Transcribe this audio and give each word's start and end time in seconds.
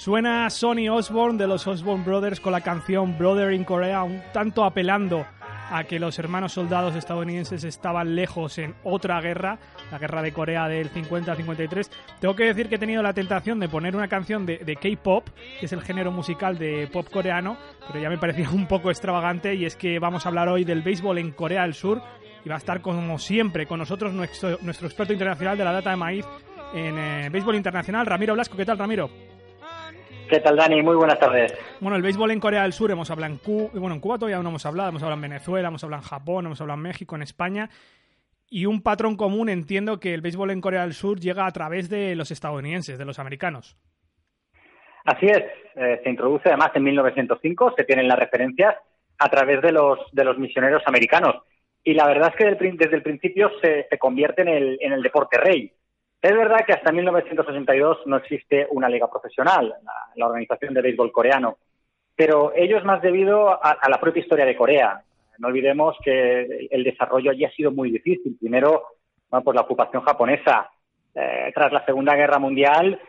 Suena 0.00 0.48
Sonny 0.48 0.88
Osborne 0.88 1.36
de 1.36 1.46
los 1.46 1.66
Osborne 1.66 2.02
Brothers 2.02 2.40
con 2.40 2.52
la 2.52 2.62
canción 2.62 3.18
Brother 3.18 3.52
in 3.52 3.64
Korea, 3.64 4.02
un 4.02 4.22
tanto 4.32 4.64
apelando 4.64 5.26
a 5.70 5.84
que 5.84 6.00
los 6.00 6.18
hermanos 6.18 6.54
soldados 6.54 6.96
estadounidenses 6.96 7.64
estaban 7.64 8.16
lejos 8.16 8.56
en 8.56 8.74
otra 8.82 9.20
guerra, 9.20 9.58
la 9.92 9.98
guerra 9.98 10.22
de 10.22 10.32
Corea 10.32 10.68
del 10.68 10.90
50-53. 10.90 11.90
Tengo 12.18 12.34
que 12.34 12.44
decir 12.44 12.70
que 12.70 12.76
he 12.76 12.78
tenido 12.78 13.02
la 13.02 13.12
tentación 13.12 13.60
de 13.60 13.68
poner 13.68 13.94
una 13.94 14.08
canción 14.08 14.46
de, 14.46 14.78
K-pop, 14.80 15.28
que 15.58 15.66
es 15.66 15.72
el 15.74 15.82
género 15.82 16.10
musical 16.12 16.56
de 16.56 16.88
pop 16.90 17.06
coreano, 17.10 17.58
pero 17.86 18.00
ya 18.00 18.08
me 18.08 18.16
parecía 18.16 18.48
un 18.54 18.66
poco 18.66 18.88
extravagante 18.88 19.54
y 19.54 19.66
es 19.66 19.76
que 19.76 19.98
vamos 19.98 20.24
a 20.24 20.30
hablar 20.30 20.48
hoy 20.48 20.64
del 20.64 20.80
béisbol 20.80 21.18
en 21.18 21.32
Corea 21.32 21.64
del 21.64 21.74
Sur 21.74 22.00
y 22.42 22.48
va 22.48 22.54
a 22.54 22.58
estar 22.58 22.80
como 22.80 23.18
siempre 23.18 23.66
con 23.66 23.78
nosotros 23.78 24.14
nuestro, 24.14 24.56
nuestro 24.62 24.86
experto 24.86 25.12
internacional 25.12 25.58
de 25.58 25.64
la 25.64 25.72
data 25.72 25.90
de 25.90 25.96
maíz 25.96 26.24
en 26.72 26.96
eh, 26.96 27.28
béisbol 27.30 27.56
internacional, 27.56 28.06
Ramiro 28.06 28.32
Blasco. 28.32 28.56
¿Qué 28.56 28.64
tal, 28.64 28.78
Ramiro? 28.78 29.10
¿Qué 30.30 30.38
tal, 30.38 30.54
Dani? 30.54 30.80
Muy 30.80 30.94
buenas 30.94 31.18
tardes. 31.18 31.52
Bueno, 31.80 31.96
el 31.96 32.02
béisbol 32.02 32.30
en 32.30 32.38
Corea 32.38 32.62
del 32.62 32.72
Sur 32.72 32.92
hemos 32.92 33.10
hablado 33.10 33.32
en 33.32 33.38
Cuba, 33.38 33.70
bueno, 33.74 33.96
en 33.96 34.00
Cuba 34.00 34.16
todavía 34.16 34.40
no 34.40 34.50
hemos 34.50 34.64
hablado, 34.64 34.90
hemos 34.90 35.02
hablado 35.02 35.16
en 35.16 35.28
Venezuela, 35.28 35.66
hemos 35.66 35.82
hablado 35.82 36.04
en 36.04 36.08
Japón, 36.08 36.46
hemos 36.46 36.60
hablado 36.60 36.76
en 36.76 36.84
México, 36.84 37.16
en 37.16 37.22
España. 37.22 37.68
Y 38.48 38.66
un 38.66 38.80
patrón 38.80 39.16
común 39.16 39.48
entiendo 39.48 39.98
que 39.98 40.14
el 40.14 40.20
béisbol 40.20 40.52
en 40.52 40.60
Corea 40.60 40.82
del 40.82 40.94
Sur 40.94 41.18
llega 41.18 41.46
a 41.46 41.50
través 41.50 41.90
de 41.90 42.14
los 42.14 42.30
estadounidenses, 42.30 42.96
de 42.96 43.04
los 43.04 43.18
americanos. 43.18 43.76
Así 45.04 45.26
es, 45.26 45.42
eh, 45.74 46.00
se 46.04 46.10
introduce 46.10 46.48
además 46.48 46.70
en 46.74 46.84
1905, 46.84 47.74
se 47.76 47.82
tienen 47.82 48.06
las 48.06 48.18
referencias 48.18 48.76
a 49.18 49.28
través 49.28 49.60
de 49.62 49.72
los, 49.72 49.98
de 50.12 50.24
los 50.24 50.38
misioneros 50.38 50.82
americanos. 50.86 51.42
Y 51.82 51.94
la 51.94 52.06
verdad 52.06 52.32
es 52.32 52.36
que 52.36 52.70
desde 52.76 52.96
el 52.96 53.02
principio 53.02 53.50
se, 53.60 53.88
se 53.90 53.98
convierte 53.98 54.42
en 54.42 54.48
el, 54.48 54.78
en 54.80 54.92
el 54.92 55.02
deporte 55.02 55.38
rey. 55.38 55.72
Es 56.22 56.36
verdad 56.36 56.66
que 56.66 56.74
hasta 56.74 56.92
1982 56.92 58.06
no 58.06 58.16
existe 58.18 58.66
una 58.72 58.88
liga 58.88 59.10
profesional, 59.10 59.74
la, 60.16 60.26
Organización 60.26 60.74
de 60.74 60.82
Béisbol 60.82 61.12
Coreano, 61.12 61.56
pero 62.14 62.52
ello 62.54 62.76
es 62.76 62.84
más 62.84 63.00
debido 63.00 63.48
a, 63.50 63.88
la 63.88 63.98
propia 63.98 64.20
historia 64.20 64.44
de 64.44 64.56
Corea. 64.56 65.02
No 65.38 65.48
olvidemos 65.48 65.96
que 66.04 66.68
el 66.70 66.84
desarrollo 66.84 67.30
allí 67.30 67.46
ha 67.46 67.50
sido 67.52 67.70
muy 67.70 67.90
difícil. 67.90 68.36
Primero, 68.38 68.84
pues 69.30 69.54
la 69.54 69.62
ocupación 69.62 70.02
japonesa. 70.02 70.70
Eh, 71.14 71.50
tras 71.54 71.72
la 71.72 71.84
Segunda 71.86 72.14
Guerra 72.14 72.38
Mundial, 72.38 73.00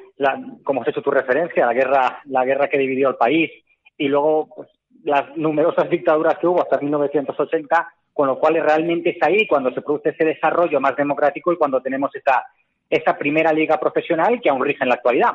como 0.64 0.81
has 0.81 0.88
hecho 0.88 1.02
tu 1.02 1.12
referencia, 1.12 1.66
la 1.66 1.73
guerra, 1.73 2.22
la 2.25 2.46
guerra 2.46 2.68
que 2.68 2.78
dividió 2.78 3.09
el 3.09 3.16
país, 3.16 3.52
y 3.97 4.07
luego 4.07 4.47
pues, 4.56 4.69
las 5.03 5.36
numerosas 5.36 5.90
dictaduras 5.90 6.38
que 6.40 6.47
hubo 6.47 6.62
hasta 6.62 6.80
1980, 6.80 7.94
con 8.13 8.28
lo 8.28 8.40
cual 8.40 8.56
realmente 8.56 9.12
es 9.12 9.18
ahí 9.22 9.46
cuando 9.47 9.72
se 9.72 9.81
produce 9.81 10.09
ese 10.09 10.25
desarrollo 10.25 10.80
más 10.80 10.96
democrático 10.96 11.53
y 11.53 11.57
cuando 11.57 11.81
tenemos 11.81 12.16
esta 12.16 12.46
esa 12.91 13.18
primera 13.18 13.53
liga 13.53 13.79
profesional 13.79 14.41
que 14.41 14.50
aún 14.50 14.63
rige 14.63 14.84
en 14.84 14.90
la 14.90 14.96
actualidad. 14.96 15.31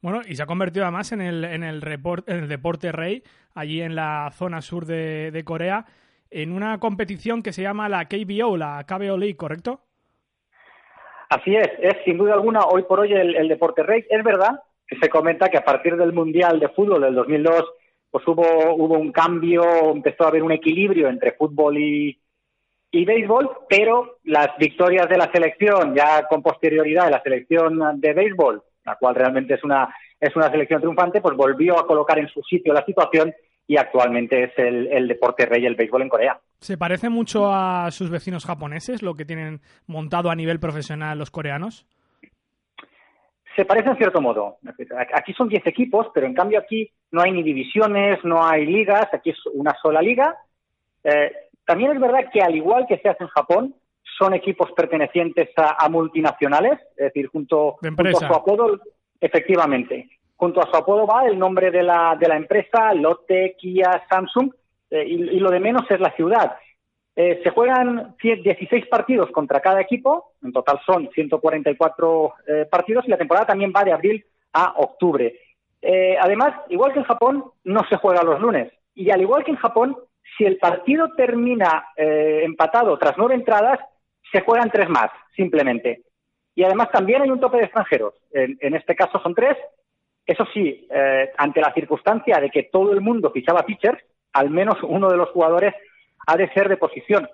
Bueno, 0.00 0.20
y 0.26 0.36
se 0.36 0.42
ha 0.42 0.46
convertido 0.46 0.84
además 0.84 1.10
en 1.12 1.20
el, 1.20 1.44
en 1.44 1.64
el, 1.64 1.82
en 1.82 2.36
el 2.36 2.48
deporte 2.48 2.92
rey, 2.92 3.22
allí 3.54 3.82
en 3.82 3.96
la 3.96 4.30
zona 4.32 4.62
sur 4.62 4.86
de, 4.86 5.42
Corea, 5.44 5.84
en 6.30 6.52
una 6.52 6.78
competición 6.78 7.42
que 7.42 7.52
se 7.52 7.62
llama 7.62 7.88
la 7.88 8.06
KBO, 8.06 8.56
la 8.56 8.84
KBO 8.86 9.18
League, 9.18 9.36
¿correcto? 9.36 9.80
Así 11.28 11.56
es, 11.56 11.68
es 11.80 11.96
sin 12.04 12.18
duda 12.18 12.34
alguna 12.34 12.60
hoy 12.60 12.84
por 12.84 13.00
hoy 13.00 13.12
el, 13.12 13.48
deporte 13.48 13.82
rey. 13.82 14.04
Es 14.08 14.22
verdad 14.22 14.60
que 14.86 14.96
se 14.98 15.08
comenta 15.08 15.48
que 15.48 15.58
a 15.58 15.64
partir 15.64 15.96
del 15.96 16.12
Mundial 16.12 16.60
de 16.60 16.68
Fútbol 16.68 17.02
del 17.02 17.14
2002 17.14 17.64
pues 18.10 18.28
hubo, 18.28 18.74
hubo 18.74 18.98
un 18.98 19.10
cambio, 19.10 19.64
empezó 19.90 20.24
a 20.24 20.28
haber 20.28 20.42
un 20.42 20.52
equilibrio 20.52 21.08
entre 21.08 21.32
fútbol 21.32 21.78
y, 21.78 22.21
y 22.92 23.06
béisbol, 23.06 23.50
pero 23.68 24.18
las 24.24 24.48
victorias 24.58 25.08
de 25.08 25.16
la 25.16 25.32
selección, 25.32 25.94
ya 25.94 26.26
con 26.28 26.42
posterioridad 26.42 27.06
de 27.06 27.10
la 27.10 27.22
selección 27.22 27.80
de 28.00 28.12
béisbol, 28.12 28.62
la 28.84 28.96
cual 28.96 29.14
realmente 29.14 29.54
es 29.54 29.64
una, 29.64 29.94
es 30.20 30.36
una 30.36 30.50
selección 30.50 30.80
triunfante, 30.80 31.22
pues 31.22 31.34
volvió 31.34 31.78
a 31.78 31.86
colocar 31.86 32.18
en 32.18 32.28
su 32.28 32.42
sitio 32.42 32.74
la 32.74 32.84
situación 32.84 33.32
y 33.66 33.78
actualmente 33.78 34.44
es 34.44 34.52
el, 34.58 34.88
el 34.92 35.08
deporte 35.08 35.46
rey 35.46 35.64
el 35.64 35.74
béisbol 35.74 36.02
en 36.02 36.08
Corea. 36.10 36.40
¿Se 36.60 36.76
parece 36.76 37.08
mucho 37.08 37.50
a 37.50 37.90
sus 37.90 38.10
vecinos 38.10 38.44
japoneses, 38.44 39.02
lo 39.02 39.14
que 39.14 39.24
tienen 39.24 39.60
montado 39.86 40.30
a 40.30 40.36
nivel 40.36 40.60
profesional 40.60 41.18
los 41.18 41.30
coreanos? 41.30 41.86
Se 43.56 43.64
parece 43.64 43.88
en 43.88 43.96
cierto 43.96 44.20
modo. 44.20 44.58
Aquí 45.14 45.32
son 45.32 45.48
10 45.48 45.66
equipos, 45.66 46.08
pero 46.14 46.26
en 46.26 46.34
cambio 46.34 46.58
aquí 46.58 46.90
no 47.10 47.22
hay 47.22 47.32
ni 47.32 47.42
divisiones, 47.42 48.22
no 48.24 48.44
hay 48.46 48.66
ligas, 48.66 49.08
aquí 49.12 49.30
es 49.30 49.38
una 49.54 49.74
sola 49.82 50.00
liga. 50.02 50.36
Eh, 51.04 51.32
también 51.64 51.92
es 51.92 52.00
verdad 52.00 52.30
que, 52.32 52.40
al 52.40 52.54
igual 52.54 52.86
que 52.88 52.98
se 52.98 53.08
hace 53.08 53.24
en 53.24 53.30
Japón, 53.30 53.74
son 54.18 54.34
equipos 54.34 54.70
pertenecientes 54.72 55.50
a, 55.56 55.88
multinacionales, 55.88 56.78
es 56.96 57.06
decir, 57.06 57.26
junto, 57.28 57.78
a 57.82 58.26
su 58.26 58.34
apodo, 58.34 58.80
efectivamente, 59.20 60.08
junto 60.36 60.60
a 60.60 60.70
su 60.70 60.76
apodo 60.76 61.06
va 61.06 61.26
el 61.26 61.38
nombre 61.38 61.70
de 61.70 61.82
la, 61.82 62.16
de 62.18 62.28
la 62.28 62.36
empresa, 62.36 62.92
Lotte, 62.94 63.54
Kia, 63.58 64.02
Samsung, 64.08 64.52
eh, 64.90 65.04
y, 65.06 65.38
lo 65.38 65.50
de 65.50 65.60
menos 65.60 65.90
es 65.90 66.00
la 66.00 66.10
ciudad. 66.12 66.56
Eh, 67.14 67.40
se 67.42 67.50
juegan 67.50 68.16
16 68.20 68.86
partidos 68.86 69.30
contra 69.30 69.60
cada 69.60 69.80
equipo, 69.80 70.32
en 70.42 70.52
total 70.52 70.80
son 70.84 71.08
144 71.14 72.34
eh, 72.46 72.66
partidos, 72.70 73.06
y 73.06 73.10
la 73.10 73.18
temporada 73.18 73.46
también 73.46 73.72
va 73.74 73.84
de 73.84 73.92
abril 73.92 74.24
a 74.52 74.74
octubre. 74.76 75.34
además, 76.20 76.54
igual 76.68 76.92
que 76.92 76.98
en 76.98 77.04
Japón, 77.06 77.44
no 77.64 77.80
se 77.88 77.96
juega 77.96 78.22
los 78.22 78.40
lunes, 78.40 78.72
y 78.94 79.10
al 79.10 79.20
igual 79.20 79.44
que 79.44 79.52
en 79.52 79.56
Japón, 79.56 79.96
si 80.36 80.44
el 80.44 80.58
partido 80.58 81.10
termina 81.16 81.88
eh, 81.96 82.42
empatado 82.44 82.98
tras 82.98 83.16
nueve 83.18 83.34
entradas, 83.34 83.78
se 84.30 84.40
juegan 84.40 84.70
tres 84.70 84.88
más, 84.88 85.10
simplemente. 85.36 86.02
Y 86.54 86.64
además 86.64 86.90
también 86.90 87.22
hay 87.22 87.30
un 87.30 87.40
tope 87.40 87.58
de 87.58 87.64
extranjeros. 87.64 88.14
En, 88.32 88.74
este 88.74 88.94
caso 88.94 89.20
son 89.20 89.34
tres. 89.34 89.56
Eso 90.26 90.44
sí, 90.52 90.86
eh, 90.90 91.30
ante 91.36 91.60
la 91.60 91.72
circunstancia 91.72 92.38
de 92.38 92.50
que 92.50 92.64
todo 92.64 92.92
el 92.92 93.00
mundo 93.00 93.30
fichaba 93.30 93.64
pitchers, 93.64 94.02
al 94.32 94.50
menos 94.50 94.76
uno 94.82 95.10
de 95.10 95.16
los 95.16 95.30
jugadores 95.30 95.74
ha 96.26 96.36
de 96.36 96.48
ser 96.52 96.68
de 96.68 96.76
posición. 96.76 97.28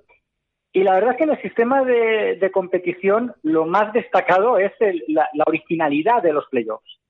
Y 0.73 0.83
la 0.83 0.95
verdad 0.95 1.13
es 1.13 1.17
que 1.17 1.25
en 1.25 1.31
el 1.31 1.43
sistema 1.43 1.83
de, 1.83 2.51
competición 2.53 3.35
lo 3.43 3.67
más 3.67 3.93
destacado 3.93 4.59
es 4.59 4.73
la, 5.09 5.29
originalidad 5.47 6.23
de 6.23 6.33
los 6.33 6.47
playoffs. 6.49 7.01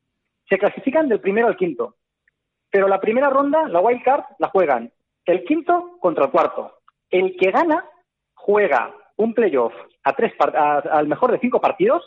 Se 0.48 0.58
clasifican 0.58 1.08
del 1.08 1.20
primero 1.20 1.48
al 1.48 1.56
quinto, 1.56 1.96
pero 2.70 2.88
la 2.88 3.00
primera 3.00 3.28
ronda, 3.28 3.68
la 3.68 3.80
wild 3.80 4.02
card, 4.02 4.24
la 4.38 4.48
juegan 4.48 4.90
el 5.28 5.44
quinto 5.44 5.98
contra 6.00 6.26
el 6.26 6.30
cuarto. 6.30 6.72
El 7.10 7.36
que 7.36 7.50
gana 7.50 7.84
juega 8.34 8.94
un 9.16 9.34
playoff 9.34 9.74
a 10.04 10.12
tres 10.14 10.32
al 10.58 11.06
mejor 11.06 11.32
de 11.32 11.38
cinco 11.38 11.60
partidos 11.60 12.02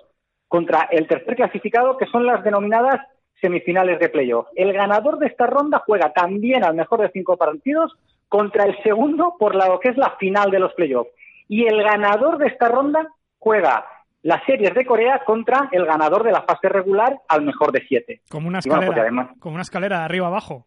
contra 0.48 0.88
el 0.92 1.08
tercer 1.08 1.36
clasificado, 1.36 1.98
que 1.98 2.08
son 2.08 2.26
las 2.26 2.44
denominadas 2.44 3.00
semifinales 3.40 4.00
de 4.00 4.10
playoff. 4.10 4.48
El 4.56 4.74
ganador 4.74 5.18
de 5.18 5.28
esta 5.28 5.48
ronda 5.48 5.82
juega 5.86 6.14
también 6.14 6.64
al 6.64 6.76
mejor 6.76 7.02
de 7.02 7.12
cinco 7.12 7.38
partidos 7.38 7.94
contra 8.28 8.66
el 8.66 8.82
segundo 8.84 9.36
por 9.40 9.56
lo 9.56 9.80
que 9.80 9.90
es 9.90 9.98
la 9.98 10.16
final 10.18 10.52
de 10.52 10.60
los 10.60 10.74
playoffs. 10.74 11.12
Y 11.48 11.66
el 11.66 11.82
ganador 11.84 12.38
de 12.38 12.48
esta 12.48 12.70
ronda 12.70 13.08
juega 13.40 13.86
las 14.24 14.44
series 14.46 14.74
de 14.74 14.86
Corea 14.86 15.22
contra 15.26 15.70
el 15.72 15.86
ganador 15.86 16.24
de 16.24 16.32
la 16.32 16.44
fase 16.44 16.70
regular 16.70 17.20
al 17.28 17.42
mejor 17.42 17.72
de 17.72 17.84
siete. 17.88 18.22
Como 18.30 18.48
una 18.48 18.60
pues 18.60 18.68
escalera, 18.68 19.34
como 19.40 19.56
una 19.56 19.64
escalera 19.64 20.00
de 20.00 20.06
arriba 20.06 20.28
abajo 20.28 20.66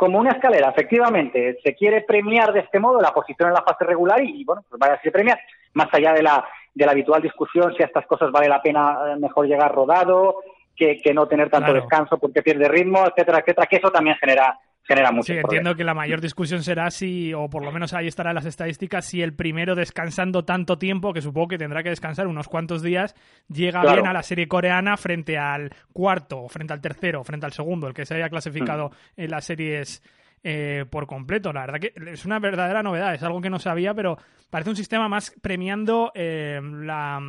como 0.00 0.18
una 0.18 0.30
escalera, 0.30 0.70
efectivamente. 0.70 1.58
Se 1.62 1.74
quiere 1.74 2.00
premiar 2.00 2.54
de 2.54 2.60
este 2.60 2.80
modo 2.80 3.02
la 3.02 3.12
posición 3.12 3.48
en 3.48 3.54
la 3.54 3.62
fase 3.62 3.84
regular 3.84 4.24
y, 4.24 4.42
bueno, 4.46 4.64
pues 4.66 4.80
vaya 4.80 4.94
a 4.94 5.02
ser 5.02 5.12
premiar, 5.12 5.38
más 5.74 5.88
allá 5.92 6.14
de 6.14 6.22
la, 6.22 6.42
de 6.74 6.86
la 6.86 6.92
habitual 6.92 7.20
discusión 7.20 7.74
si 7.76 7.82
a 7.82 7.86
estas 7.86 8.06
cosas 8.06 8.32
vale 8.32 8.48
la 8.48 8.62
pena 8.62 8.96
eh, 9.08 9.16
mejor 9.20 9.46
llegar 9.46 9.74
rodado, 9.74 10.36
que, 10.74 11.02
que 11.02 11.12
no 11.12 11.28
tener 11.28 11.50
tanto 11.50 11.74
descanso 11.74 12.16
porque 12.16 12.40
pierde 12.40 12.66
ritmo, 12.66 13.04
etcétera, 13.06 13.40
etcétera, 13.40 13.66
que 13.66 13.76
eso 13.76 13.90
también 13.90 14.16
genera 14.16 14.58
genera 14.82 15.12
mucho. 15.12 15.32
Sí, 15.32 15.38
entiendo 15.38 15.74
que 15.74 15.84
la 15.84 15.94
mayor 15.94 16.20
discusión 16.20 16.62
será 16.62 16.90
si, 16.90 17.32
o 17.34 17.48
por 17.48 17.64
lo 17.64 17.72
menos 17.72 17.92
ahí 17.92 18.06
estarán 18.06 18.34
las 18.34 18.46
estadísticas, 18.46 19.04
si 19.04 19.22
el 19.22 19.34
primero 19.34 19.74
descansando 19.74 20.44
tanto 20.44 20.78
tiempo, 20.78 21.12
que 21.12 21.22
supongo 21.22 21.48
que 21.48 21.58
tendrá 21.58 21.82
que 21.82 21.90
descansar 21.90 22.26
unos 22.26 22.48
cuantos 22.48 22.82
días, 22.82 23.14
llega 23.48 23.82
bien 23.92 24.06
a 24.06 24.12
la 24.12 24.22
serie 24.22 24.48
coreana 24.48 24.96
frente 24.96 25.38
al 25.38 25.72
cuarto, 25.92 26.48
frente 26.48 26.72
al 26.72 26.80
tercero, 26.80 27.24
frente 27.24 27.46
al 27.46 27.52
segundo, 27.52 27.86
el 27.86 27.94
que 27.94 28.06
se 28.06 28.14
haya 28.14 28.28
clasificado 28.28 28.90
mm. 28.90 29.20
en 29.20 29.30
las 29.30 29.44
series 29.44 30.02
eh, 30.42 30.86
por 30.88 31.06
completo. 31.06 31.52
La 31.52 31.66
verdad 31.66 31.80
que 31.80 31.92
es 32.10 32.24
una 32.24 32.38
verdadera 32.38 32.82
novedad, 32.82 33.14
es 33.14 33.22
algo 33.22 33.40
que 33.40 33.50
no 33.50 33.58
sabía, 33.58 33.94
pero 33.94 34.16
parece 34.48 34.70
un 34.70 34.76
sistema 34.76 35.08
más 35.08 35.34
premiando 35.42 36.12
eh, 36.14 36.60
la, 36.62 37.20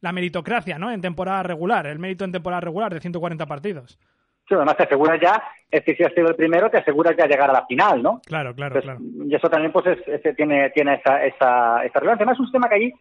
la 0.00 0.12
meritocracia, 0.12 0.78
¿no? 0.78 0.92
En 0.92 1.00
temporada 1.00 1.42
regular, 1.42 1.86
el 1.86 1.98
mérito 1.98 2.24
en 2.24 2.32
temporada 2.32 2.60
regular 2.60 2.92
de 2.92 3.00
140 3.00 3.46
partidos. 3.46 3.98
Sí, 4.46 4.54
además 4.54 4.76
te 4.76 4.82
aseguras 4.82 5.18
ya, 5.20 5.42
es 5.70 5.82
que 5.84 5.96
si 5.96 6.04
has 6.04 6.12
sido 6.12 6.28
el 6.28 6.36
primero, 6.36 6.70
te 6.70 6.78
aseguras 6.78 7.16
ya 7.16 7.26
llegar 7.26 7.48
a 7.50 7.54
la 7.54 7.66
final, 7.66 8.02
¿no? 8.02 8.20
Claro, 8.26 8.54
claro, 8.54 8.80
claro. 8.80 9.00
Y 9.00 9.34
eso 9.34 9.48
también 9.48 9.72
pues 9.72 9.86
es, 9.86 10.36
tiene, 10.36 10.70
tiene 10.70 10.94
esa, 10.96 11.24
esa, 11.24 11.84
esa 11.84 11.98
relevancia. 11.98 12.24
Además 12.24 12.34
es 12.34 12.40
un 12.40 12.46
sistema 12.46 12.68
que 12.68 12.74
allí 12.74 12.92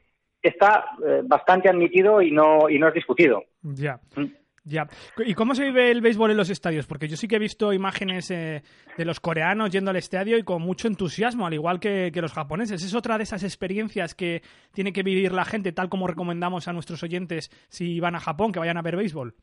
está 0.41 0.85
eh, 1.05 1.21
bastante 1.25 1.69
admitido 1.69 2.21
y 2.21 2.31
no, 2.31 2.69
y 2.69 2.79
no 2.79 2.87
es 2.87 2.93
discutido. 2.93 3.43
Ya. 3.61 3.99
Mm. 4.15 4.25
Ya. 4.65 4.87
¿Y 5.25 5.33
cómo 5.33 5.55
se 5.55 5.65
vive 5.65 5.91
el 5.91 5.99
béisbol 5.99 6.31
en 6.31 6.37
los 6.37 6.49
estadios? 6.49 6.87
Porque 6.87 7.09
yo 7.09 7.17
sí 7.17 7.27
que 7.27 7.35
he 7.35 7.39
visto 7.39 7.73
imágenes 7.73 8.31
eh, 8.31 8.63
de 8.97 9.05
los 9.05 9.19
coreanos 9.19 9.71
yendo 9.71 9.91
al 9.91 9.97
estadio 9.97 10.37
y 10.37 10.43
con 10.43 10.61
mucho 10.61 10.87
entusiasmo, 10.87 11.45
al 11.45 11.53
igual 11.53 11.81
que, 11.81 12.11
que, 12.13 12.21
los 12.21 12.31
japoneses. 12.31 12.81
¿Es 12.81 12.95
otra 12.95 13.17
de 13.17 13.23
esas 13.23 13.43
experiencias 13.43 14.15
que 14.15 14.41
tiene 14.71 14.93
que 14.93 15.03
vivir 15.03 15.33
la 15.33 15.43
gente, 15.43 15.73
tal 15.73 15.89
como 15.89 16.07
recomendamos 16.07 16.69
a 16.69 16.73
nuestros 16.73 17.03
oyentes 17.03 17.49
si 17.67 17.99
van 17.99 18.15
a 18.15 18.21
Japón, 18.21 18.53
que 18.53 18.59
vayan 18.59 18.77
a 18.77 18.81
ver 18.81 18.95
béisbol? 18.95 19.35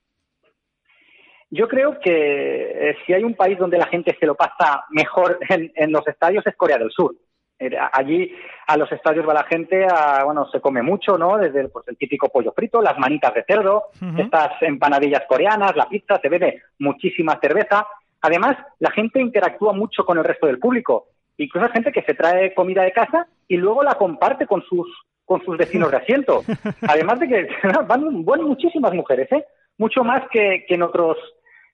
Yo 1.51 1.67
creo 1.67 1.99
que 1.99 2.91
eh, 2.91 2.97
si 3.05 3.13
hay 3.13 3.25
un 3.25 3.35
país 3.35 3.59
donde 3.59 3.77
la 3.77 3.87
gente 3.87 4.17
se 4.19 4.27
lo 4.27 4.37
pasa 4.37 4.85
mejor 4.91 5.39
en, 5.49 5.93
los 5.93 6.07
estadios 6.07 6.47
es 6.47 6.57
Corea 6.57 6.79
del 6.79 6.91
Sur. 6.91 7.15
Eh, 7.59 7.77
allí 7.93 8.33
a 8.69 8.77
los 8.77 8.91
estadios 8.93 9.29
va 9.29 9.35
la 9.35 9.45
gente, 9.45 9.87
bueno, 10.25 10.49
se 10.51 10.61
come 10.61 10.81
mucho, 10.81 11.19
¿no? 11.19 11.37
Desde 11.37 11.69
pues, 11.69 11.87
el 11.89 11.99
típico 11.99 12.29
pollo 12.29 12.53
frito, 12.53 12.81
las 12.81 12.99
manitas 12.99 13.35
de 13.35 13.45
cerdo, 13.45 13.89
estas 14.17 14.63
empanadillas 14.63 15.25
coreanas, 15.29 15.77
la 15.77 15.89
pizza, 15.89 16.19
se 16.23 16.29
bebe 16.29 16.63
muchísima 16.79 17.39
cerveza. 17.39 17.87
Además, 18.23 18.57
la 18.79 18.91
gente 18.93 19.21
interactúa 19.21 19.73
mucho 19.73 20.05
con 20.05 20.17
el 20.17 20.25
resto 20.25 20.47
del 20.47 20.59
público. 20.59 21.09
Incluso 21.37 21.67
hay 21.67 21.73
gente 21.73 21.93
que 21.93 22.03
se 22.03 22.15
trae 22.15 22.55
comida 22.55 22.83
de 22.83 22.93
casa 22.93 23.27
y 23.49 23.57
luego 23.57 23.83
la 23.83 23.95
comparte 23.95 24.47
con 24.47 24.63
sus 24.63 24.87
con 25.25 25.45
sus 25.45 25.57
vecinos 25.57 25.91
de 25.91 25.97
asiento. 25.99 26.43
Además 26.89 27.21
de 27.21 27.29
que 27.29 27.49
van, 27.87 28.25
van 28.25 28.43
muchísimas 28.43 28.93
mujeres, 28.95 29.31
¿eh? 29.33 29.45
Mucho 29.79 30.03
más 30.03 30.23
que, 30.31 30.65
que 30.67 30.75
en 30.75 30.83
otros 30.83 31.17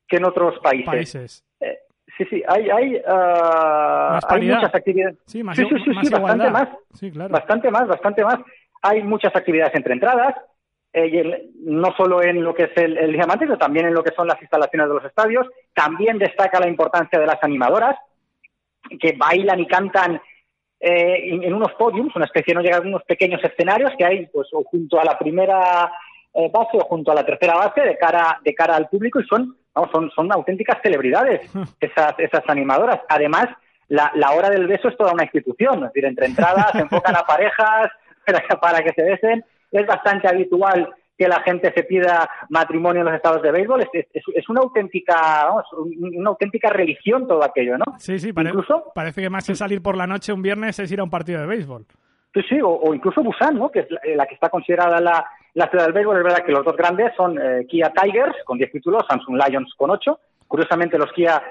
que 0.09 0.17
en 0.17 0.25
otros 0.25 0.59
países. 0.61 1.45
Eh, 1.61 1.79
sí, 2.17 2.25
sí, 2.31 2.43
hay, 2.47 2.71
hay, 2.71 2.97
uh, 2.97 4.19
hay 4.29 4.49
muchas 4.49 4.75
actividades. 4.75 5.19
Sí, 5.27 5.43
más, 5.43 5.57
sí, 5.57 5.65
sí, 5.69 5.93
sí, 6.03 6.11
bastante 6.11 6.51
más. 6.51 6.69
Sí, 6.95 7.11
claro. 7.11 7.33
Bastante 7.33 7.71
más, 7.71 7.89
bastante 7.89 8.25
más. 8.25 8.39
Hay 8.83 9.03
muchas 9.03 9.35
actividades 9.35 9.75
entre 9.75 9.95
entradas, 9.95 10.35
eh, 10.93 11.51
no 11.65 11.93
solo 11.97 12.23
en 12.23 12.43
lo 12.43 12.55
que 12.55 12.65
es 12.65 12.77
el, 12.77 12.97
el 12.97 13.13
diamante, 13.13 13.45
sino 13.45 13.59
también 13.59 13.87
en 13.87 13.95
lo 13.95 14.03
que 14.03 14.15
son 14.15 14.29
las 14.29 14.41
instalaciones 14.41 14.89
de 14.89 14.95
los 14.95 15.05
estadios. 15.05 15.47
También 15.75 16.19
destaca 16.19 16.61
la 16.61 16.69
importancia 16.69 17.19
de 17.19 17.27
las 17.27 17.43
animadoras, 17.43 17.97
que 19.01 19.13
bailan 19.13 19.61
y 19.61 19.67
cantan 19.67 20.21
eh, 20.79 21.31
en, 21.31 21.55
unos 21.55 21.73
podiums, 21.73 22.15
una 22.15 22.27
especie, 22.27 22.55
no 22.55 22.61
llegan 22.61 22.87
unos 22.87 23.03
pequeños 23.05 23.43
escenarios 23.43 23.93
que 23.97 24.05
hay 24.05 24.27
pues 24.27 24.49
junto 24.71 25.01
a 25.01 25.05
la 25.05 25.19
primera 25.19 25.91
eh, 26.35 26.51
base 26.53 26.77
o 26.77 26.81
junto 26.81 27.11
a 27.11 27.15
la 27.15 27.25
tercera 27.25 27.57
base 27.57 27.81
de 27.81 27.97
cara, 27.97 28.39
de 28.45 28.55
cara 28.55 28.77
al 28.77 28.89
público 28.89 29.21
y 29.21 29.27
son 29.27 29.57
son, 29.93 30.11
son 30.11 30.33
auténticas 30.33 30.79
celebridades 30.83 31.51
esas, 31.81 32.19
esas 32.19 32.43
animadoras. 32.49 33.01
Además, 33.09 33.47
la, 33.89 34.11
la 34.15 34.33
hora 34.33 34.51
del 34.51 34.67
beso 34.67 34.89
es 34.89 34.97
toda 34.97 35.13
una 35.13 35.25
institución, 35.25 35.77
es 35.77 35.93
decir, 35.93 36.05
entre 36.05 36.27
entradas 36.27 36.73
se 36.73 36.81
enfocan 36.81 37.17
a 37.17 37.23
parejas 37.23 37.91
para, 38.61 38.83
que 38.83 38.93
se 38.93 39.03
besen. 39.03 39.45
Es 39.71 39.87
bastante 39.87 40.29
habitual 40.29 40.95
que 41.19 41.29
la 41.29 41.41
gente 41.41 41.73
se 41.75 41.83
pida 41.85 42.29
matrimonio 42.51 43.01
en 43.01 43.07
los 43.07 43.15
estados 43.15 43.43
de 43.43 43.51
béisbol. 43.51 43.89
Es, 43.93 44.07
es, 44.13 44.49
una 44.49 44.61
auténtica 44.61 45.49
una 45.99 46.31
auténtica 46.31 46.69
religión 46.71 47.27
todo 47.27 47.43
aquello, 47.43 47.79
¿no? 47.79 47.85
Sí, 47.99 48.19
sí, 48.19 48.29
incluso, 48.37 48.93
parece 48.95 49.23
que 49.23 49.31
más 49.31 49.47
que 49.47 49.55
salir 49.55 49.83
por 49.83 49.97
la 49.97 50.07
noche 50.07 50.33
un 50.33 50.43
viernes 50.43 50.79
es 50.79 50.93
ir 50.93 51.01
a 51.01 51.05
un 51.05 51.11
partido 51.11 51.41
de 51.41 51.47
béisbol. 51.47 51.87
Sí, 52.35 52.43
sí, 52.51 52.59
o, 52.63 52.93
incluso 52.93 53.23
Busan, 53.23 53.59
¿no? 53.59 53.71
que 53.71 53.81
es 53.81 53.87
la, 54.15 54.27
que 54.27 54.35
está 54.35 54.51
considerada 54.51 55.01
la, 55.01 55.27
la, 55.57 55.69
ciudad 55.69 55.85
del 55.85 55.93
béisbol. 55.93 56.19
Es 56.19 56.25
verdad 56.25 56.45
que 56.45 56.53
los 56.53 56.65
dos 56.65 56.77
grandes 56.77 57.13
son 57.17 57.39
eh, 57.41 57.67
Kia 57.69 57.93
Tigers 57.93 58.37
con 58.45 58.59
10 58.59 58.73
títulos, 58.73 59.05
Samsung 59.09 59.37
Lions 59.37 59.75
con 59.77 59.91
8. 59.91 60.19
Curiosamente, 60.47 60.99
los 60.99 61.13
Kia, 61.13 61.43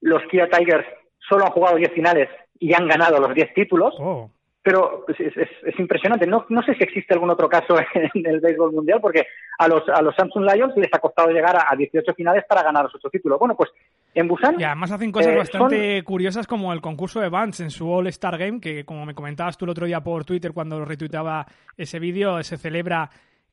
los 0.00 0.22
Kia 0.30 0.48
Tigers 0.48 0.86
solo 1.28 1.44
han 1.44 1.52
jugado 1.52 1.76
10 1.76 1.92
finales 1.92 2.28
y 2.58 2.74
han 2.74 2.88
ganado 2.88 3.20
los 3.20 3.34
10 3.34 3.54
títulos. 3.54 3.94
Oh. 3.98 4.30
Pero 4.62 5.06
es, 5.08 5.36
es, 5.36 5.78
impresionante. 5.78 6.26
No, 6.26 6.44
no 6.50 6.62
sé 6.62 6.74
si 6.74 6.84
existe 6.84 7.14
algún 7.14 7.30
otro 7.30 7.48
caso 7.48 7.76
en 7.94 8.26
el 8.26 8.40
béisbol 8.40 8.72
mundial, 8.72 9.00
porque 9.00 9.26
a 9.58 9.68
los, 9.68 9.88
a 9.88 10.02
los 10.02 10.14
Samsung 10.14 10.50
Lions 10.52 10.76
les 10.76 10.92
ha 10.92 10.98
costado 10.98 11.30
llegar 11.30 11.56
a, 11.56 11.66
a 11.70 11.76
18 11.76 12.12
finales 12.14 12.44
para 12.46 12.62
ganar 12.62 12.84
los 12.84 12.94
8 12.94 13.08
títulos. 13.08 13.38
Bueno, 13.38 13.56
pues 13.56 13.70
en 14.14 14.28
Busan. 14.28 14.58
Y 14.58 14.64
además 14.64 14.90
hacen 14.90 15.12
cosas 15.12 15.32
eh, 15.32 15.38
bastante 15.38 16.02
curiosas 16.02 16.46
como 16.46 16.72
el 16.72 16.80
concurso 16.80 17.20
de 17.20 17.28
Vance 17.28 17.62
en 17.62 17.70
su 17.70 17.90
All 17.90 18.06
Star 18.08 18.36
Game, 18.38 18.60
que 18.60 18.84
como 18.84 19.06
me 19.06 19.14
comentabas 19.14 19.56
tú 19.56 19.64
el 19.64 19.70
otro 19.70 19.86
día 19.86 20.02
por 20.02 20.24
Twitter 20.24 20.52
cuando 20.52 20.84
retuiteaba 20.84 21.46
ese 21.76 21.98
vídeo, 21.98 22.42
se 22.42 22.56
celebra 22.56 23.10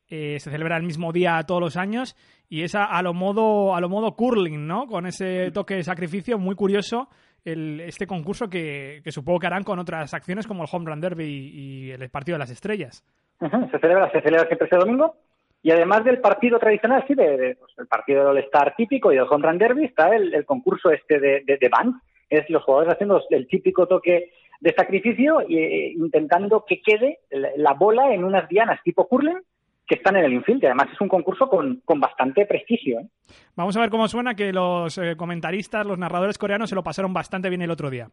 eh, 0.09 0.39
se 0.39 0.51
celebra 0.51 0.77
el 0.77 0.83
mismo 0.83 1.11
día 1.11 1.43
todos 1.45 1.61
los 1.61 1.77
años 1.77 2.15
y 2.49 2.63
es 2.63 2.75
a, 2.75 3.01
lo 3.01 3.13
modo 3.13 3.75
a 3.75 3.81
lo 3.81 3.89
modo 3.89 4.15
curling, 4.15 4.67
¿no? 4.67 4.87
Con 4.87 5.05
ese 5.05 5.51
toque 5.51 5.75
de 5.75 5.83
sacrificio 5.83 6.37
muy 6.37 6.55
curioso 6.55 7.09
el, 7.43 7.81
este 7.81 8.07
concurso 8.07 8.49
que, 8.49 9.01
supongo 9.07 9.39
que 9.39 9.47
harán 9.47 9.63
con 9.63 9.79
otras 9.79 10.13
acciones 10.13 10.47
como 10.47 10.63
el 10.63 10.69
Home 10.71 10.85
Run 10.89 11.01
Derby 11.01 11.25
y, 11.25 11.91
el 11.91 12.09
partido 12.09 12.35
de 12.35 12.39
las 12.39 12.51
estrellas. 12.51 13.03
Se 13.39 13.79
celebra 13.79 14.09
se 14.11 14.21
celebra 14.21 14.47
siempre 14.47 14.67
ese 14.67 14.77
domingo 14.77 15.15
y 15.61 15.71
además 15.71 16.03
del 16.05 16.19
partido 16.19 16.59
tradicional, 16.59 17.03
sí, 17.07 17.13
de, 17.13 17.57
pues, 17.59 17.73
el 17.77 17.87
partido 17.87 18.19
del 18.19 18.37
All-Star 18.37 18.75
típico 18.75 19.11
y 19.11 19.15
del 19.15 19.25
Home 19.29 19.47
Run 19.47 19.57
Derby, 19.57 19.85
está 19.85 20.15
el, 20.15 20.45
concurso 20.45 20.91
este 20.91 21.19
de, 21.19 21.43
de, 21.45 21.69
band. 21.69 21.95
Es 22.29 22.49
los 22.49 22.63
jugadores 22.63 22.93
haciendo 22.93 23.21
el 23.29 23.47
típico 23.47 23.87
toque 23.87 24.31
de 24.59 24.73
sacrificio 24.73 25.41
e 25.41 25.93
intentando 25.95 26.63
que 26.65 26.81
quede 26.81 27.19
la, 27.29 27.73
bola 27.73 28.13
en 28.13 28.23
unas 28.23 28.47
dianas 28.49 28.81
tipo 28.83 29.07
curling 29.07 29.37
que 29.87 29.95
están 29.95 30.15
en 30.17 30.25
el 30.25 30.33
infield. 30.33 30.63
Además 30.65 30.87
es 30.93 30.99
un 31.01 31.07
concurso 31.07 31.47
con, 31.47 31.81
con 31.85 31.99
bastante 31.99 32.45
prestigio. 32.45 32.99
¿eh? 32.99 33.07
Vamos 33.55 33.75
a 33.77 33.79
ver 33.79 33.89
cómo 33.89 34.07
suena 34.07 34.35
que 34.35 34.51
los 34.51 34.97
eh, 34.97 35.15
comentaristas, 35.15 35.85
los 35.85 35.97
narradores 35.97 36.37
coreanos 36.37 36.69
se 36.69 36.75
lo 36.75 36.83
pasaron 36.83 37.13
bastante 37.13 37.49
bien 37.49 37.61
el 37.61 37.71
otro 37.71 37.89
día. 37.89 38.09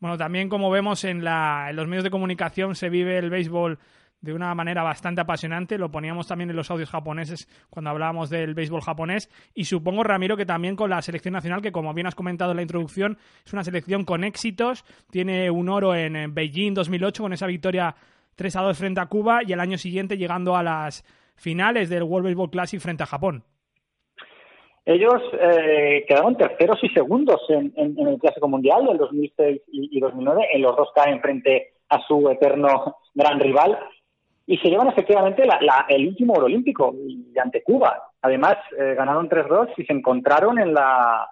Bueno, 0.00 0.16
también 0.16 0.48
como 0.48 0.70
vemos 0.70 1.04
en, 1.04 1.24
la, 1.24 1.70
los 1.72 1.88
medios 1.88 2.04
de 2.04 2.10
comunicación 2.10 2.74
se 2.74 2.88
vive 2.88 3.18
el 3.18 3.30
béisbol 3.30 3.78
de 4.20 4.32
una 4.32 4.54
manera 4.54 4.82
bastante 4.82 5.20
apasionante. 5.20 5.78
Lo 5.78 5.90
poníamos 5.90 6.26
también 6.26 6.50
en 6.50 6.56
los 6.56 6.70
audios 6.70 6.90
japoneses 6.90 7.48
cuando 7.70 7.90
hablábamos 7.90 8.30
del 8.30 8.54
béisbol 8.54 8.82
japonés. 8.82 9.30
Y 9.54 9.64
supongo, 9.64 10.02
Ramiro, 10.02 10.36
que 10.36 10.46
también 10.46 10.76
con 10.76 10.90
la 10.90 11.02
selección 11.02 11.32
nacional, 11.32 11.62
que 11.62 11.72
como 11.72 11.94
bien 11.94 12.06
has 12.06 12.14
comentado 12.14 12.52
en 12.52 12.56
la 12.56 12.62
introducción, 12.62 13.18
es 13.44 13.52
una 13.52 13.64
selección 13.64 14.04
con 14.04 14.24
éxitos. 14.24 14.84
Tiene 15.10 15.50
un 15.50 15.68
oro 15.68 15.94
en 15.94 16.34
Beijing 16.34 16.74
2008 16.74 17.22
con 17.22 17.32
esa 17.32 17.46
victoria 17.46 17.94
3 18.34 18.56
a 18.56 18.62
2 18.62 18.78
frente 18.78 19.00
a 19.00 19.06
Cuba 19.06 19.40
y 19.46 19.52
el 19.52 19.60
año 19.60 19.78
siguiente 19.78 20.16
llegando 20.16 20.56
a 20.56 20.62
las 20.62 21.04
finales 21.36 21.88
del 21.88 22.02
World 22.02 22.26
Baseball 22.26 22.50
Classic 22.50 22.80
frente 22.80 23.02
a 23.02 23.06
Japón. 23.06 23.44
Ellos 24.88 25.20
eh, 25.38 26.06
quedaron 26.08 26.34
terceros 26.34 26.82
y 26.82 26.88
segundos 26.88 27.42
en, 27.50 27.74
el 27.76 28.18
Clásico 28.18 28.48
Mundial 28.48 28.86
del 28.86 28.96
2006 28.96 29.60
y, 29.70 30.00
2009. 30.00 30.48
En 30.54 30.62
los 30.62 30.74
dos 30.78 30.88
caen 30.94 31.20
frente 31.20 31.74
a 31.90 32.00
su 32.06 32.30
eterno 32.30 32.96
gran 33.14 33.38
rival 33.38 33.78
y 34.46 34.56
se 34.56 34.70
llevan 34.70 34.88
efectivamente 34.88 35.42
el 35.90 36.08
último 36.08 36.32
oro 36.32 36.46
olímpico 36.46 36.94
ante 37.38 37.62
Cuba. 37.62 38.02
Además, 38.22 38.56
eh, 38.78 38.94
ganaron 38.96 39.28
3-2 39.28 39.74
y 39.76 39.84
se 39.84 39.92
encontraron 39.92 40.58
en 40.58 40.72
la, 40.72 41.28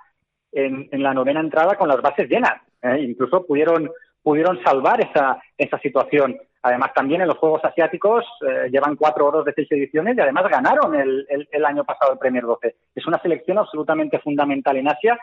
en, 0.52 1.02
la 1.02 1.14
novena 1.14 1.40
entrada 1.40 1.76
con 1.76 1.88
las 1.88 2.02
bases 2.02 2.28
llenas. 2.28 2.60
¿eh? 2.82 3.00
incluso 3.08 3.46
pudieron, 3.46 3.90
pudieron 4.22 4.62
salvar 4.64 5.00
esa, 5.00 5.40
esa 5.56 5.78
situación. 5.78 6.36
Además, 6.65 6.91
también 6.93 7.21
en 7.21 7.27
los 7.27 7.37
Juegos 7.37 7.63
Asiáticos 7.63 8.23
eh, 8.47 8.69
llevan 8.69 8.95
cuatro 8.95 9.27
oros 9.27 9.45
de 9.45 9.53
seis 9.53 9.67
ediciones 9.71 10.15
y 10.15 10.21
además 10.21 10.45
ganaron 10.49 10.95
el, 10.95 11.25
el, 11.51 11.65
año 11.65 11.83
pasado 11.83 12.13
el 12.13 12.19
Premier 12.19 12.43
12. 12.43 12.75
Es 12.95 13.07
una 13.07 13.19
selección 13.21 13.57
absolutamente 13.57 14.19
fundamental 14.19 14.77
en 14.77 14.87
Asia. 14.87 15.17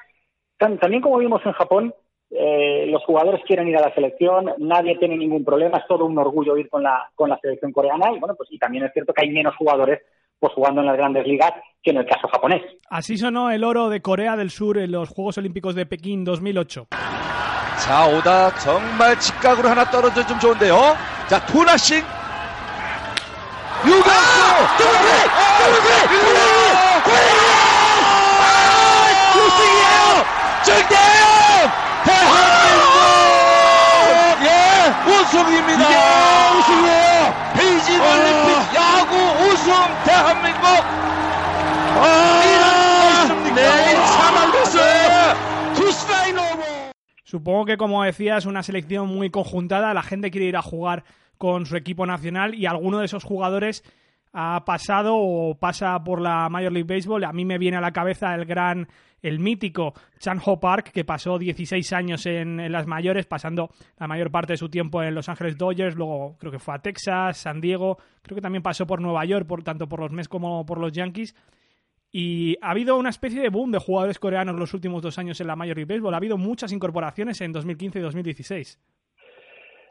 También, 0.58 1.00
como 1.00 1.18
vimos 1.18 1.40
en 1.46 1.52
Japón, 1.52 1.94
eh, 2.30 2.86
los 2.88 3.04
jugadores 3.04 3.40
quieren 3.46 3.68
ir 3.68 3.76
a 3.76 3.88
la 3.88 3.94
selección, 3.94 4.52
nadie 4.58 4.98
tiene 4.98 5.16
ningún 5.16 5.44
problema, 5.44 5.78
es 5.78 5.86
todo 5.86 6.04
un 6.04 6.18
orgullo 6.18 6.56
ir 6.56 6.68
con 6.68 6.82
la, 6.82 7.08
con 7.14 7.30
la 7.30 7.38
selección 7.38 7.72
coreana 7.72 8.12
y 8.12 8.18
bueno, 8.18 8.34
pues 8.34 8.50
y 8.52 8.58
también 8.58 8.84
es 8.84 8.92
cierto 8.92 9.14
que 9.14 9.24
hay 9.24 9.30
menos 9.30 9.56
jugadores 9.56 10.00
pues 10.38 10.52
jugando 10.52 10.80
en 10.80 10.86
las 10.88 10.96
grandes 10.96 11.26
ligas 11.26 11.52
que 11.82 11.90
en 11.90 11.98
el 11.98 12.06
caso 12.06 12.28
japonés. 12.28 12.62
Así 12.90 13.16
sonó 13.16 13.50
el 13.50 13.64
oro 13.64 13.88
de 13.88 14.02
Corea 14.02 14.36
del 14.36 14.50
Sur 14.50 14.78
en 14.78 14.92
los 14.92 15.08
Juegos 15.08 15.38
Olímpicos 15.38 15.74
de 15.74 15.86
Pekín 15.86 16.24
2008. 16.24 16.88
자 17.78 18.06
오다 18.08 18.50
정말 18.58 19.18
직각으로 19.18 19.68
하나 19.68 19.84
떨어져 19.84 20.26
좀 20.26 20.38
좋은데요. 20.38 20.74
자 21.29 21.39
투나싱 21.45 22.05
유격수 23.85 24.43
우승이에요. 29.35 30.25
정대영 30.63 31.71
대한민국 32.05 32.83
예 34.43 34.93
우승입니다. 35.11 35.83
이게 35.89 35.95
우승이에요. 36.59 37.33
베이징 37.55 38.01
올림픽 38.01 38.75
야구 38.75 39.13
우승 39.43 39.67
대한민국. 40.05 40.67
아, 41.95 42.41
네, 42.43 43.27
참안 43.27 43.55
됐어요. 43.55 44.22
Supongo 47.33 47.65
que, 47.65 47.77
como 47.77 48.03
decía, 48.03 48.37
es 48.37 48.45
una 48.45 48.61
selección 48.61 49.07
muy 49.07 49.31
conjuntada. 49.31 49.95
La 49.95 50.03
gente 50.03 50.29
quiere 50.29 50.45
ir 50.45 50.55
a 50.55 50.61
jugar 50.61 51.03
con 51.39 51.65
su 51.65 51.75
equipo 51.75 52.05
nacional 52.05 52.53
y 52.53 52.67
alguno 52.67 52.99
de 52.99 53.05
esos 53.05 53.23
jugadores 53.23 53.83
ha 54.33 54.63
pasado 54.65 55.15
o 55.15 55.55
pasa 55.55 56.03
por 56.03 56.21
la 56.21 56.47
Major 56.49 56.71
League 56.71 56.93
Baseball. 56.93 57.23
A 57.23 57.33
mí 57.33 57.43
me 57.43 57.57
viene 57.57 57.77
a 57.77 57.81
la 57.81 57.91
cabeza 57.91 58.35
el 58.35 58.45
gran, 58.45 58.87
el 59.23 59.39
mítico 59.39 59.95
Chan 60.19 60.39
Ho 60.45 60.59
Park, 60.59 60.91
que 60.91 61.05
pasó 61.05 61.39
16 61.39 61.91
años 61.93 62.23
en, 62.27 62.71
las 62.71 62.85
mayores, 62.85 63.25
pasando 63.25 63.71
la 63.97 64.05
mayor 64.05 64.29
parte 64.29 64.53
de 64.53 64.57
su 64.57 64.69
tiempo 64.69 65.01
en 65.01 65.15
Los 65.15 65.27
Ángeles 65.27 65.57
Dodgers. 65.57 65.95
Luego 65.95 66.37
creo 66.37 66.51
que 66.51 66.59
fue 66.59 66.75
a 66.75 66.83
Texas, 66.83 67.35
San 67.35 67.59
Diego. 67.59 67.97
Creo 68.21 68.35
que 68.35 68.43
también 68.43 68.61
pasó 68.61 68.85
por 68.85 69.01
Nueva 69.01 69.25
York, 69.25 69.47
por, 69.47 69.63
tanto 69.63 69.89
por 69.89 70.01
los 70.01 70.11
Mets 70.11 70.27
como 70.27 70.67
por 70.67 70.77
los 70.77 70.91
Yankees. 70.91 71.33
Y 72.15 72.57
ha 72.61 72.69
habido 72.69 72.95
una 72.95 73.09
especie 73.09 73.41
de 73.41 73.49
boom 73.49 73.71
de 73.71 73.79
jugadores 73.79 74.19
coreanos 74.19 74.55
los 74.55 74.75
últimos 74.75 75.01
dos 75.01 75.17
años 75.17 75.41
en 75.41 75.47
la 75.47 75.55
Major 75.55 75.75
League 75.75 75.91
Baseball. 75.91 76.13
Ha 76.13 76.17
habido 76.17 76.37
muchas 76.37 76.71
incorporaciones 76.71 77.41
en 77.41 77.51
2015 77.51 77.97
y 77.97 78.01
2016. 78.03 78.79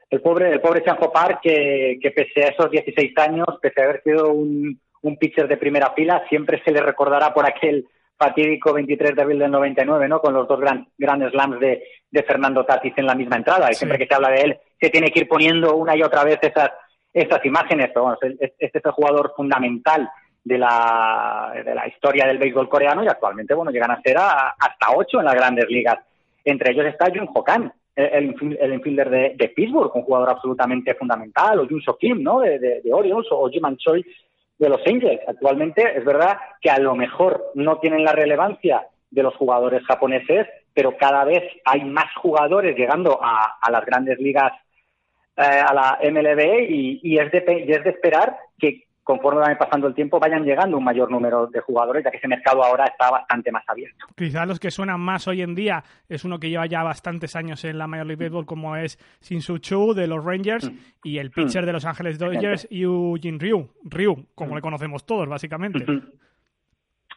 El 0.08 0.20
pobre, 0.20 0.52
el 0.52 0.60
pobre 0.60 0.84
Chanjo 0.84 1.10
Park, 1.10 1.40
que, 1.42 1.98
que, 2.00 2.12
pese 2.12 2.44
a 2.44 2.48
esos 2.50 2.70
16 2.70 3.18
años, 3.18 3.46
pese 3.60 3.80
a 3.80 3.84
haber 3.86 4.02
sido 4.04 4.32
un, 4.32 4.80
un 5.00 5.16
pitcher 5.16 5.48
de 5.48 5.56
primera 5.56 5.94
fila, 5.96 6.22
siempre 6.28 6.62
se 6.64 6.70
le 6.70 6.80
recordará 6.80 7.34
por 7.34 7.44
aquel 7.44 7.88
fatídico 8.16 8.72
23 8.72 9.16
de 9.16 9.22
abril 9.22 9.40
del 9.40 9.50
99, 9.50 10.06
¿no? 10.06 10.20
Con 10.20 10.32
los 10.32 10.46
dos 10.46 10.60
gran, 10.60 10.86
grandes 10.96 11.32
slams 11.32 11.58
de, 11.58 11.82
de 12.08 12.22
Fernando 12.22 12.64
Tatis 12.64 12.92
en 12.98 13.06
la 13.06 13.16
misma 13.16 13.36
entrada. 13.36 13.68
Y 13.68 13.74
siempre 13.74 13.98
que 13.98 14.06
se 14.06 14.14
habla 14.14 14.30
de 14.30 14.42
él, 14.42 14.58
se 14.80 14.90
tiene 14.90 15.10
que 15.10 15.20
ir 15.20 15.28
poniendo 15.28 15.74
una 15.74 15.96
y 15.96 16.04
otra 16.04 16.22
vez 16.22 16.38
esas, 16.40 16.70
esas 17.12 17.44
imágenes. 17.44 17.88
Pero 17.92 18.04
bueno, 18.04 18.18
este 18.38 18.78
es 18.78 18.84
el 18.84 18.92
jugador 18.92 19.32
fundamental 19.34 20.08
de 20.44 20.58
la, 20.58 21.52
de 21.64 21.74
la 21.74 21.86
historia 21.86 22.26
del 22.26 22.38
béisbol 22.38 22.68
coreano 22.68 23.04
y 23.04 23.08
actualmente, 23.08 23.54
bueno, 23.54 23.70
llegan 23.70 23.92
a 23.92 24.00
ser 24.02 24.18
a, 24.18 24.54
hasta 24.58 24.92
ocho 24.94 25.20
en 25.20 25.26
las 25.26 25.34
grandes 25.34 25.68
ligas. 25.68 25.98
Entre 26.44 26.72
ellos 26.72 26.86
está 26.86 27.06
Jun 27.06 27.28
Hokan, 27.32 27.72
el, 27.94 28.34
el 28.60 28.72
infielder 28.72 29.10
de, 29.10 29.34
de, 29.36 29.48
Pittsburgh, 29.50 29.94
un 29.94 30.02
jugador 30.02 30.30
absolutamente 30.30 30.94
fundamental, 30.94 31.60
o 31.60 31.68
Jun 31.68 31.82
So 31.82 31.96
Kim, 31.96 32.22
¿no? 32.22 32.40
De, 32.40 32.58
de, 32.58 32.92
Orioles, 32.92 33.28
o 33.30 33.48
Jim 33.48 33.62
Choi 33.76 34.04
de 34.58 34.68
los 34.68 34.80
Angels. 34.86 35.20
Actualmente 35.26 35.96
es 35.96 36.04
verdad 36.04 36.38
que 36.60 36.70
a 36.70 36.78
lo 36.78 36.94
mejor 36.94 37.52
no 37.54 37.78
tienen 37.78 38.04
la 38.04 38.12
relevancia 38.12 38.86
de 39.10 39.22
los 39.22 39.34
jugadores 39.36 39.84
japoneses, 39.84 40.46
pero 40.72 40.96
cada 40.96 41.24
vez 41.24 41.42
hay 41.64 41.84
más 41.84 42.06
jugadores 42.16 42.76
llegando 42.76 43.22
a, 43.22 43.58
a 43.60 43.70
las 43.70 43.84
grandes 43.84 44.18
ligas, 44.18 44.52
eh, 45.36 45.42
a 45.42 45.74
la 45.74 45.98
MLB, 46.02 46.70
y, 46.70 47.00
y, 47.02 47.18
es 47.18 47.30
de, 47.30 47.64
y 47.66 47.72
es 47.72 47.84
de 47.84 47.90
esperar 47.90 48.36
que 48.58 48.84
conforme 49.02 49.40
va 49.40 49.58
pasando 49.58 49.88
el 49.88 49.94
tiempo, 49.94 50.20
vayan 50.20 50.44
llegando 50.44 50.78
un 50.78 50.84
mayor 50.84 51.10
número 51.10 51.46
de 51.46 51.60
jugadores, 51.60 52.04
ya 52.04 52.10
que 52.10 52.18
ese 52.18 52.28
mercado 52.28 52.62
ahora 52.62 52.84
está 52.84 53.10
bastante 53.10 53.50
más 53.50 53.64
abierto. 53.68 54.06
Quizás 54.16 54.46
los 54.46 54.60
que 54.60 54.70
suenan 54.70 55.00
más 55.00 55.26
hoy 55.26 55.42
en 55.42 55.54
día 55.54 55.82
es 56.08 56.24
uno 56.24 56.38
que 56.38 56.48
lleva 56.48 56.66
ya 56.66 56.82
bastantes 56.82 57.34
años 57.34 57.64
en 57.64 57.78
la 57.78 57.86
Major 57.86 58.06
League 58.06 58.24
Baseball, 58.24 58.46
como 58.46 58.76
es 58.76 58.98
Shin-Soo 59.20 59.58
Chu 59.58 59.94
de 59.94 60.06
los 60.06 60.24
Rangers 60.24 60.70
mm. 60.70 60.76
y 61.04 61.18
el 61.18 61.30
pitcher 61.30 61.62
mm. 61.62 61.66
de 61.66 61.72
Los 61.72 61.84
Ángeles 61.84 62.18
Dodgers, 62.18 62.68
Eugene 62.70 63.38
Ryu, 63.38 63.68
Ryu, 63.84 64.26
como 64.34 64.52
mm. 64.52 64.56
le 64.56 64.60
conocemos 64.60 65.04
todos, 65.04 65.28
básicamente. 65.28 65.80
Mm 65.80 65.96
-hmm. 65.96 66.12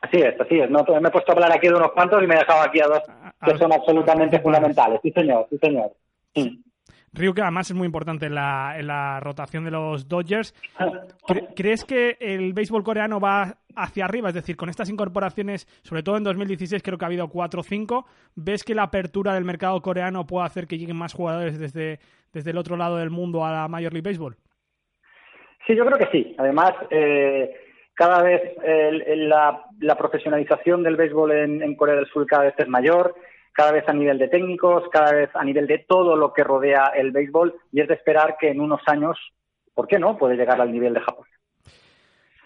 Así 0.01 0.17
es, 0.17 0.39
así 0.39 0.59
es. 0.59 0.69
No, 0.69 0.85
me 1.01 1.07
he 1.07 1.11
puesto 1.11 1.31
a 1.31 1.35
hablar 1.35 1.51
aquí 1.51 1.67
de 1.67 1.73
unos 1.73 1.91
cuantos 1.91 2.21
y 2.21 2.27
me 2.27 2.35
he 2.35 2.39
dejado 2.39 2.61
aquí 2.61 2.79
a 2.79 2.87
dos 2.87 3.01
que 3.43 3.57
son 3.57 3.73
absolutamente 3.73 4.39
fundamentales. 4.39 4.99
Sí, 5.01 5.11
señor, 5.11 5.47
sí, 5.49 5.57
señor. 5.57 5.91
Ryu, 7.15 7.33
que 7.33 7.41
además 7.41 7.69
es 7.69 7.75
muy 7.75 7.85
importante 7.85 8.27
en 8.27 8.35
la, 8.35 8.75
en 8.77 8.87
la 8.87 9.19
rotación 9.19 9.63
de 9.65 9.71
los 9.71 10.07
Dodgers. 10.07 10.53
¿Crees 11.55 11.85
que 11.85 12.17
el 12.19 12.53
béisbol 12.53 12.83
coreano 12.83 13.19
va 13.19 13.57
hacia 13.75 14.05
arriba? 14.05 14.29
Es 14.29 14.35
decir, 14.35 14.55
con 14.55 14.69
estas 14.69 14.89
incorporaciones, 14.89 15.65
sobre 15.83 16.03
todo 16.03 16.17
en 16.17 16.23
2016 16.23 16.83
creo 16.83 16.97
que 16.97 17.05
ha 17.05 17.07
habido 17.07 17.27
4 17.27 17.59
o 17.59 17.63
5, 17.63 18.05
¿ves 18.35 18.63
que 18.63 18.75
la 18.75 18.83
apertura 18.83 19.33
del 19.33 19.45
mercado 19.45 19.81
coreano 19.81 20.25
puede 20.25 20.45
hacer 20.45 20.67
que 20.67 20.77
lleguen 20.77 20.97
más 20.97 21.13
jugadores 21.13 21.59
desde, 21.59 21.99
desde 22.33 22.51
el 22.51 22.57
otro 22.57 22.77
lado 22.77 22.97
del 22.97 23.09
mundo 23.09 23.45
a 23.45 23.51
la 23.51 23.67
Major 23.67 23.93
League 23.93 24.09
Baseball? 24.09 24.35
Sí, 25.65 25.75
yo 25.75 25.85
creo 25.85 25.97
que 25.97 26.11
sí. 26.11 26.35
Además, 26.37 26.73
eh, 26.91 27.55
cada 27.95 28.21
vez 28.21 28.41
eh, 28.63 29.15
la, 29.15 29.63
la, 29.79 29.97
profesionalización 29.97 30.83
del 30.83 30.95
béisbol 30.95 31.31
en, 31.31 31.63
en 31.63 31.75
Corea 31.75 31.95
del 31.95 32.07
Sur 32.07 32.27
cada 32.27 32.43
vez 32.43 32.53
es 32.57 32.67
mayor 32.67 33.15
cada 33.55 33.71
vez 33.71 33.87
a 33.87 33.93
nivel 33.93 34.19
de 34.19 34.27
técnicos, 34.27 34.83
cada 34.91 35.13
vez 35.13 35.29
a 35.33 35.43
nivel 35.43 35.65
de 35.65 35.79
todo 35.87 36.17
lo 36.17 36.33
que 36.33 36.43
rodea 36.43 36.91
el 36.93 37.11
béisbol 37.11 37.55
y 37.71 37.79
es 37.79 37.87
de 37.87 37.93
esperar 37.93 38.35
que 38.37 38.49
en 38.49 38.59
unos 38.59 38.81
años, 38.85 39.17
¿por 39.73 39.87
qué 39.87 39.97
no?, 39.97 40.17
puede 40.17 40.35
llegar 40.35 40.59
al 40.59 40.73
nivel 40.73 40.93
de 40.93 40.99
Japón. 40.99 41.25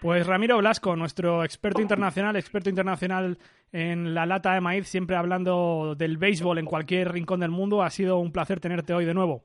Pues 0.00 0.26
Ramiro 0.26 0.56
Blasco, 0.58 0.94
nuestro 0.94 1.42
experto 1.42 1.82
internacional, 1.82 2.36
experto 2.36 2.70
internacional 2.70 3.38
en 3.72 4.14
la 4.14 4.24
lata 4.24 4.54
de 4.54 4.60
maíz, 4.60 4.86
siempre 4.86 5.16
hablando 5.16 5.96
del 5.96 6.16
béisbol 6.16 6.58
en 6.58 6.64
cualquier 6.64 7.12
rincón 7.12 7.40
del 7.40 7.50
mundo. 7.50 7.82
Ha 7.82 7.90
sido 7.90 8.18
un 8.18 8.30
placer 8.30 8.60
tenerte 8.60 8.94
hoy 8.94 9.04
de 9.04 9.12
nuevo. 9.12 9.42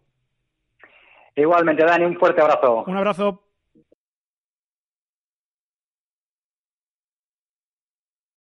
Igualmente, 1.36 1.84
Dani, 1.84 2.06
un 2.06 2.18
fuerte 2.18 2.42
abrazo. 2.42 2.84
Un 2.86 2.96
abrazo. 2.96 3.42